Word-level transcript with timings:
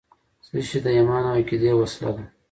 څه 0.45 0.57
شی 0.67 0.77
د 0.85 0.87
ایمان 0.97 1.23
او 1.27 1.33
عقیدې 1.39 1.71
وسله 1.75 2.09
ده؟ 2.15 2.23